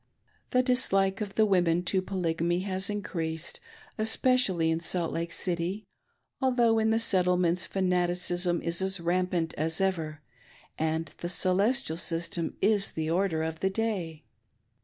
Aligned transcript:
The 0.49 0.63
dislike 0.63 1.21
of 1.21 1.35
the 1.35 1.45
women 1.45 1.83
to 1.83 2.01
Polygamy 2.01 2.61
has 2.61 2.89
increased, 2.89 3.59
espe 3.99 4.33
cially 4.33 4.71
in 4.71 4.79
Salt 4.79 5.11
Lake 5.13 5.31
City, 5.31 5.85
although 6.41 6.79
in 6.79 6.89
the 6.89 6.97
Settlements 6.97 7.67
fanati 7.67 8.17
cism 8.17 8.63
is 8.63 8.81
as 8.81 8.99
rampant 8.99 9.53
as 9.59 9.79
ever, 9.79 10.21
and 10.75 11.13
the" 11.19 11.29
Celestial" 11.45 11.97
system 12.09 12.55
is 12.63 12.89
the 12.93 13.11
order 13.11 13.43
of 13.43 13.59
the 13.59 13.69
day. 13.69 14.23